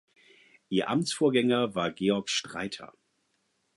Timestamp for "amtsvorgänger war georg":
0.89-2.27